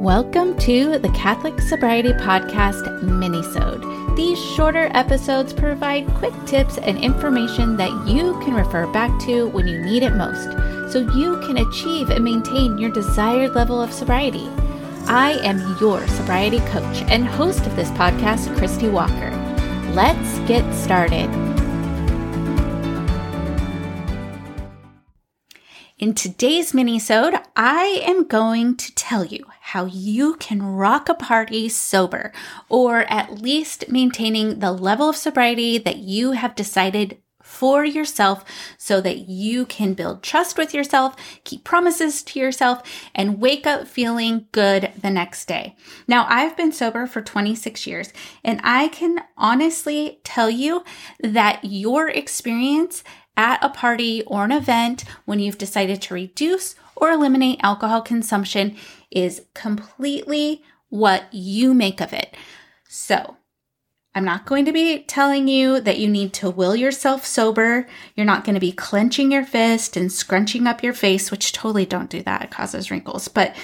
[0.00, 4.14] Welcome to the Catholic Sobriety Podcast Minisode.
[4.14, 9.66] These shorter episodes provide quick tips and information that you can refer back to when
[9.66, 10.52] you need it most,
[10.92, 14.46] so you can achieve and maintain your desired level of sobriety.
[15.06, 19.30] I am your sobriety coach and host of this podcast, Christy Walker.
[19.94, 21.30] Let's get started.
[25.98, 31.68] In today's minisode, I am going to tell you how you can rock a party
[31.68, 32.30] sober,
[32.68, 38.44] or at least maintaining the level of sobriety that you have decided for yourself
[38.78, 42.80] so that you can build trust with yourself, keep promises to yourself,
[43.12, 45.74] and wake up feeling good the next day.
[46.06, 48.12] Now, I've been sober for 26 years,
[48.44, 50.84] and I can honestly tell you
[51.20, 53.02] that your experience
[53.36, 58.76] at a party or an event when you've decided to reduce or eliminate alcohol consumption
[59.10, 62.34] is completely what you make of it.
[62.88, 63.36] So,
[64.16, 67.86] I'm not going to be telling you that you need to will yourself sober.
[68.14, 71.84] You're not going to be clenching your fist and scrunching up your face, which totally
[71.84, 72.44] don't do that.
[72.44, 73.28] It causes wrinkles.
[73.28, 73.54] But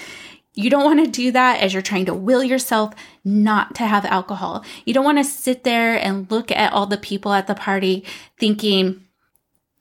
[0.53, 2.93] you don't want to do that as you're trying to will yourself
[3.25, 4.63] not to have alcohol.
[4.85, 8.05] You don't want to sit there and look at all the people at the party
[8.39, 9.02] thinking,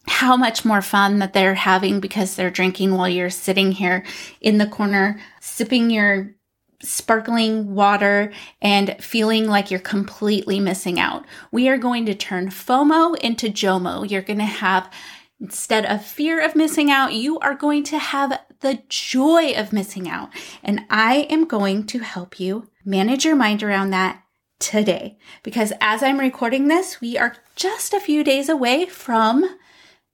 [0.07, 4.05] how much more fun that they're having because they're drinking while you're sitting here
[4.41, 6.35] in the corner sipping your
[6.83, 11.25] sparkling water and feeling like you're completely missing out.
[11.51, 14.11] We are going to turn FOMO into JOMO.
[14.11, 14.91] You're going to have,
[15.41, 20.09] instead of fear of missing out, you are going to have the joy of missing
[20.09, 20.31] out.
[20.63, 24.23] And I am going to help you manage your mind around that
[24.59, 25.19] today.
[25.43, 29.59] Because as I'm recording this, we are just a few days away from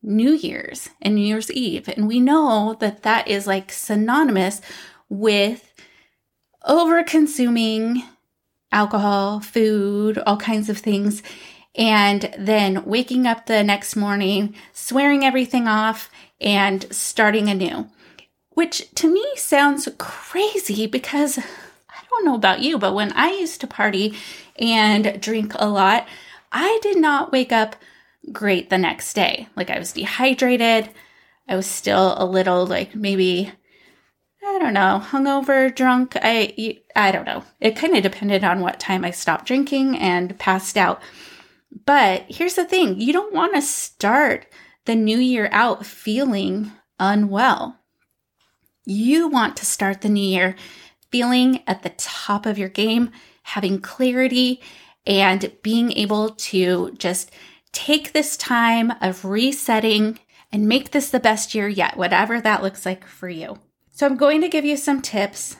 [0.02, 1.88] New Year's and New Year's Eve.
[1.88, 4.60] And we know that that is like synonymous
[5.08, 5.72] with
[6.64, 8.02] over consuming
[8.70, 11.22] alcohol, food, all kinds of things.
[11.74, 16.10] And then waking up the next morning, swearing everything off,
[16.40, 17.88] and starting anew.
[18.50, 23.60] Which to me sounds crazy because I don't know about you, but when I used
[23.60, 24.14] to party
[24.58, 26.08] and drink a lot,
[26.50, 27.76] I did not wake up
[28.32, 29.48] great the next day.
[29.56, 30.90] Like I was dehydrated.
[31.48, 33.52] I was still a little like maybe
[34.44, 36.16] I don't know, hungover, drunk.
[36.20, 37.44] I I don't know.
[37.60, 41.02] It kind of depended on what time I stopped drinking and passed out.
[41.84, 44.46] But here's the thing, you don't want to start
[44.86, 47.78] the new year out feeling unwell.
[48.86, 50.56] You want to start the new year
[51.10, 53.10] feeling at the top of your game,
[53.42, 54.62] having clarity
[55.06, 57.30] and being able to just
[57.72, 60.18] take this time of resetting
[60.50, 63.58] and make this the best year yet, whatever that looks like for you.
[63.90, 65.56] So, I'm going to give you some tips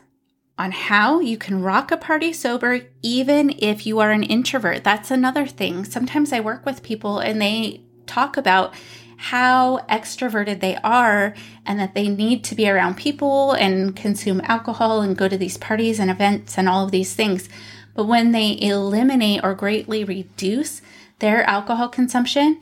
[0.59, 4.83] on how you can rock a party sober even if you are an introvert.
[4.83, 5.85] That's another thing.
[5.85, 8.75] Sometimes I work with people and they talk about
[9.19, 11.35] how extroverted they are
[11.67, 15.57] and that they need to be around people and consume alcohol and go to these
[15.57, 17.49] parties and events and all of these things.
[17.95, 20.83] But when they eliminate or greatly reduce
[21.19, 22.61] their alcohol consumption,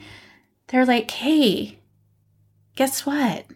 [0.69, 1.78] they're like, hey,
[2.75, 3.47] guess what?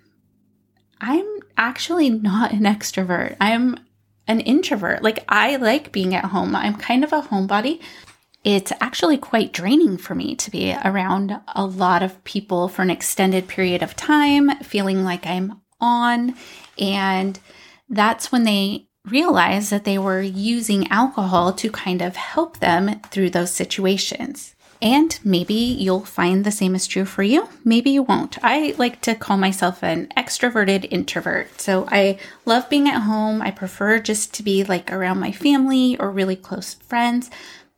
[1.00, 3.36] I'm actually not an extrovert.
[3.40, 3.78] I'm
[4.26, 5.02] an introvert.
[5.02, 6.54] Like, I like being at home.
[6.54, 7.80] I'm kind of a homebody.
[8.44, 12.90] It's actually quite draining for me to be around a lot of people for an
[12.90, 16.34] extended period of time, feeling like I'm on.
[16.78, 17.38] And
[17.88, 23.30] that's when they realized that they were using alcohol to kind of help them through
[23.30, 24.54] those situations.
[24.82, 27.48] And maybe you'll find the same is true for you.
[27.64, 28.38] Maybe you won't.
[28.42, 31.60] I like to call myself an extroverted introvert.
[31.60, 33.42] So I love being at home.
[33.42, 37.30] I prefer just to be like around my family or really close friends.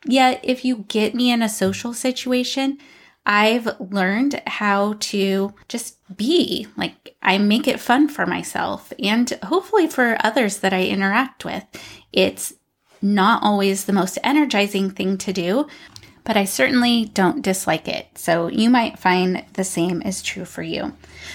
[0.04, 2.78] Yet, if you get me in a social situation,
[3.24, 9.86] I've learned how to just be like I make it fun for myself and hopefully
[9.86, 11.64] for others that I interact with.
[12.12, 12.52] It's
[13.00, 15.66] not always the most energizing thing to do,
[16.24, 18.06] but I certainly don't dislike it.
[18.16, 20.92] So you might find the same is true for you.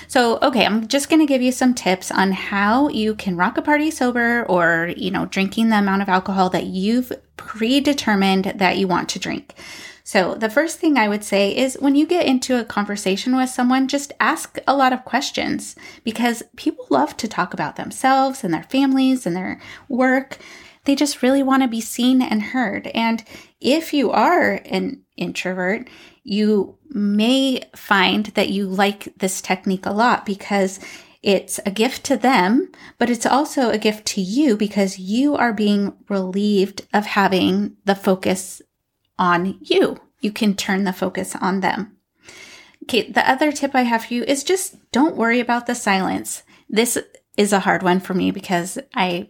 [0.08, 3.58] So, okay, I'm just going to give you some tips on how you can rock
[3.58, 8.78] a party sober or, you know, drinking the amount of alcohol that you've predetermined that
[8.78, 9.56] you want to drink.
[10.04, 13.50] So, the first thing I would say is when you get into a conversation with
[13.50, 15.76] someone, just ask a lot of questions
[16.06, 19.60] because people love to talk about themselves and their families and their
[19.90, 20.38] work.
[20.88, 22.88] They just really want to be seen and heard.
[22.88, 23.24] And
[23.60, 25.90] if you are an introvert,
[26.24, 30.80] you may find that you like this technique a lot because
[31.28, 35.52] It's a gift to them, but it's also a gift to you because you are
[35.52, 38.62] being relieved of having the focus
[39.18, 39.98] on you.
[40.22, 41.98] You can turn the focus on them.
[42.84, 46.44] Okay, the other tip I have for you is just don't worry about the silence.
[46.70, 46.98] This
[47.36, 49.30] is a hard one for me because I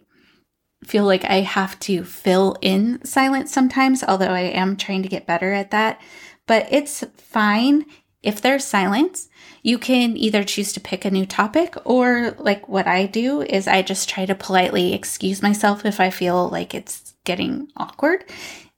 [0.84, 5.26] feel like I have to fill in silence sometimes, although I am trying to get
[5.26, 6.00] better at that.
[6.46, 7.84] But it's fine
[8.22, 9.28] if there's silence.
[9.62, 13.66] You can either choose to pick a new topic or, like what I do, is
[13.66, 18.24] I just try to politely excuse myself if I feel like it's getting awkward.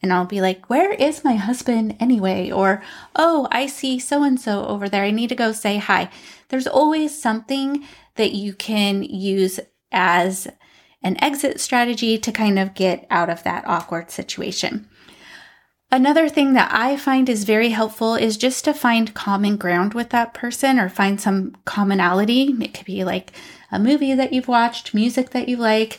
[0.02, 2.50] And I'll be like, Where is my husband anyway?
[2.50, 2.82] Or,
[3.14, 5.04] Oh, I see so and so over there.
[5.04, 6.10] I need to go say hi.
[6.48, 7.84] There's always something
[8.16, 9.60] that you can use
[9.92, 10.48] as
[11.02, 14.88] an exit strategy to kind of get out of that awkward situation.
[15.92, 20.10] Another thing that I find is very helpful is just to find common ground with
[20.10, 22.54] that person or find some commonality.
[22.60, 23.32] It could be like
[23.72, 25.98] a movie that you've watched, music that you like.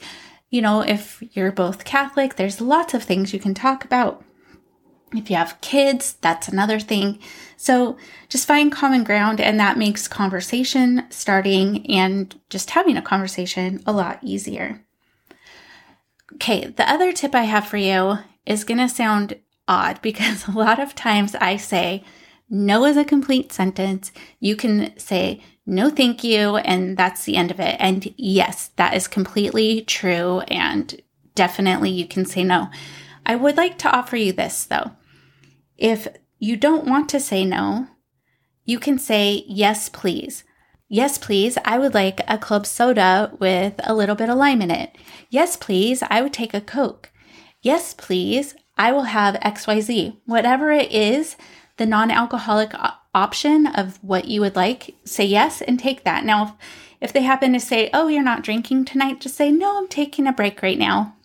[0.50, 4.24] You know, if you're both Catholic, there's lots of things you can talk about.
[5.14, 7.20] If you have kids, that's another thing.
[7.58, 7.98] So
[8.30, 13.92] just find common ground, and that makes conversation starting and just having a conversation a
[13.92, 14.86] lot easier.
[16.36, 20.52] Okay, the other tip I have for you is going to sound odd because a
[20.52, 22.04] lot of times I say
[22.50, 24.12] no is a complete sentence.
[24.40, 27.78] You can say no, thank you, and that's the end of it.
[27.80, 31.00] And yes, that is completely true, and
[31.36, 32.70] definitely you can say no.
[33.26, 34.92] I would like to offer you this though.
[35.78, 36.08] If
[36.40, 37.88] you don't want to say no,
[38.66, 40.44] you can say yes, please.
[40.94, 41.58] Yes, please.
[41.64, 44.98] I would like a club soda with a little bit of lime in it.
[45.30, 46.04] Yes, please.
[46.10, 47.14] I would take a Coke.
[47.62, 48.56] Yes, please.
[48.78, 50.18] I will have XYZ.
[50.26, 51.38] Whatever it is,
[51.78, 52.74] the non alcoholic
[53.16, 56.26] option of what you would like, say yes and take that.
[56.26, 56.58] Now,
[57.00, 60.28] if they happen to say, Oh, you're not drinking tonight, just say, No, I'm taking
[60.28, 61.16] a break right now.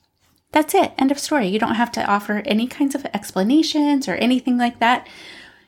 [0.52, 0.92] That's it.
[0.96, 1.48] End of story.
[1.48, 5.08] You don't have to offer any kinds of explanations or anything like that.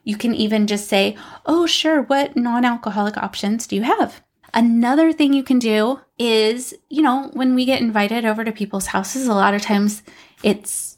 [0.09, 4.23] You can even just say, Oh, sure, what non alcoholic options do you have?
[4.55, 8.87] Another thing you can do is, you know, when we get invited over to people's
[8.87, 10.03] houses, a lot of times
[10.43, 10.97] it's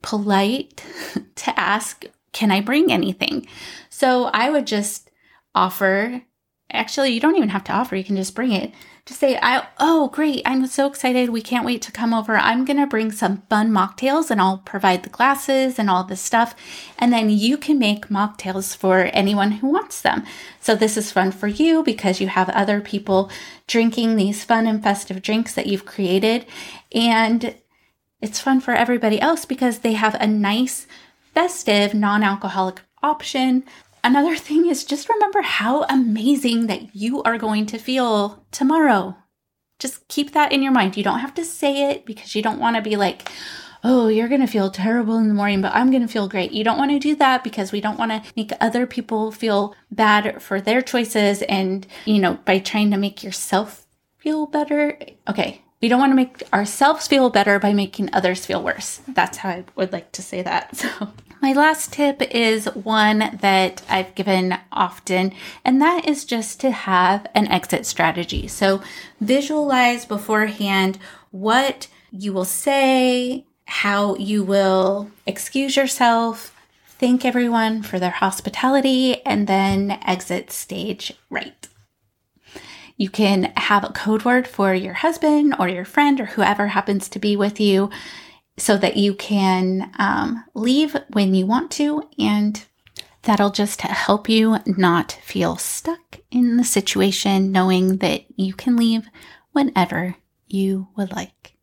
[0.00, 0.84] polite
[1.34, 3.48] to ask, Can I bring anything?
[3.90, 5.10] So I would just
[5.52, 6.22] offer,
[6.70, 8.72] actually, you don't even have to offer, you can just bring it
[9.06, 11.28] to say, I, oh, great, I'm so excited.
[11.28, 12.36] We can't wait to come over.
[12.36, 16.22] I'm going to bring some fun mocktails and I'll provide the glasses and all this
[16.22, 16.54] stuff.
[16.98, 20.24] And then you can make mocktails for anyone who wants them.
[20.58, 23.30] So this is fun for you because you have other people
[23.66, 26.46] drinking these fun and festive drinks that you've created.
[26.94, 27.56] And
[28.22, 30.86] it's fun for everybody else because they have a nice,
[31.34, 33.64] festive, non alcoholic option
[34.04, 39.16] Another thing is just remember how amazing that you are going to feel tomorrow.
[39.78, 40.98] Just keep that in your mind.
[40.98, 43.30] You don't have to say it because you don't want to be like,
[43.82, 46.52] oh, you're going to feel terrible in the morning, but I'm going to feel great.
[46.52, 49.74] You don't want to do that because we don't want to make other people feel
[49.90, 51.40] bad for their choices.
[51.42, 53.86] And, you know, by trying to make yourself
[54.18, 54.98] feel better.
[55.28, 55.62] Okay.
[55.80, 59.00] We don't want to make ourselves feel better by making others feel worse.
[59.08, 60.76] That's how I would like to say that.
[60.76, 61.12] So
[61.44, 67.26] my last tip is one that I've given often, and that is just to have
[67.34, 68.48] an exit strategy.
[68.48, 68.82] So
[69.20, 70.98] visualize beforehand
[71.32, 79.46] what you will say, how you will excuse yourself, thank everyone for their hospitality, and
[79.46, 81.68] then exit stage right.
[82.96, 87.10] You can have a code word for your husband or your friend or whoever happens
[87.10, 87.90] to be with you
[88.56, 92.64] so that you can um, leave when you want to, and
[93.22, 99.08] that'll just help you not feel stuck in the situation, knowing that you can leave
[99.52, 101.54] whenever you would like.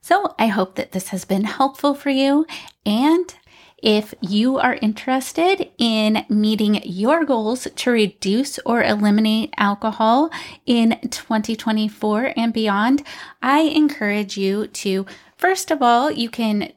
[0.00, 2.46] So I hope that this has been helpful for you.
[2.84, 3.34] And
[3.82, 10.30] if you are interested in meeting your goals to reduce or eliminate alcohol
[10.66, 13.02] in 2024 and beyond,
[13.42, 15.04] I encourage you to
[15.42, 16.72] First of all, you can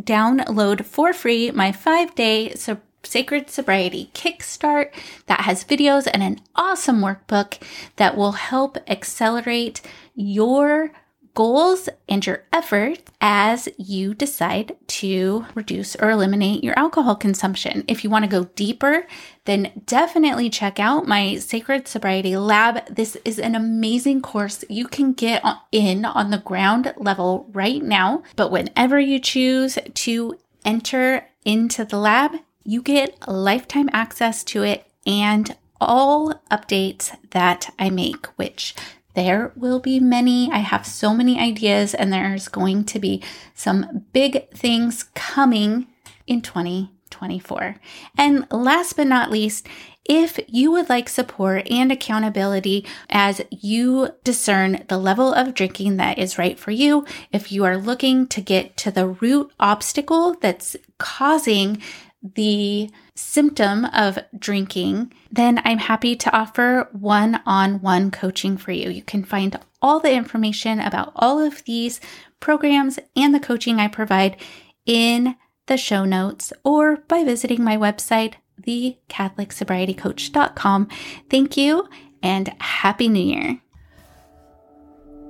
[0.00, 2.54] download for free my five day
[3.02, 4.92] Sacred Sobriety Kickstart
[5.26, 7.60] that has videos and an awesome workbook
[7.96, 9.82] that will help accelerate
[10.14, 10.92] your
[11.34, 17.84] goals and your efforts as you decide to reduce or eliminate your alcohol consumption.
[17.88, 19.06] If you want to go deeper,
[19.44, 22.86] then definitely check out my Sacred Sobriety Lab.
[22.86, 28.22] This is an amazing course you can get in on the ground level right now.
[28.36, 34.86] But whenever you choose to enter into the lab, you get lifetime access to it
[35.06, 38.74] and all updates that I make, which
[39.14, 40.50] there will be many.
[40.50, 43.22] I have so many ideas, and there's going to be
[43.54, 45.86] some big things coming
[46.26, 47.76] in 2024.
[48.18, 49.66] And last but not least,
[50.04, 56.18] if you would like support and accountability as you discern the level of drinking that
[56.18, 60.76] is right for you, if you are looking to get to the root obstacle that's
[60.98, 61.80] causing
[62.22, 68.90] the symptom of drinking, then I'm happy to offer one on one coaching for you.
[68.90, 72.00] You can find all the information about all of these
[72.40, 74.36] programs and the coaching I provide
[74.84, 80.88] in the show notes or by visiting my website, thecatholicsobrietycoach.com.
[81.30, 81.88] Thank you
[82.22, 83.60] and Happy New Year.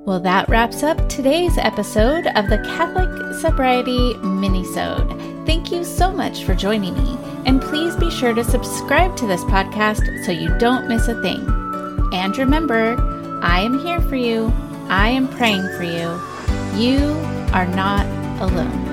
[0.07, 3.09] Well, that wraps up today's episode of the Catholic
[3.41, 5.47] Sobriety Minisode.
[5.47, 9.43] Thank you so much for joining me, and please be sure to subscribe to this
[9.45, 11.41] podcast so you don't miss a thing.
[12.13, 12.99] And remember,
[13.43, 14.53] I am here for you.
[14.91, 16.21] I am praying for you.
[16.79, 16.99] You
[17.55, 18.05] are not
[18.43, 18.84] alone.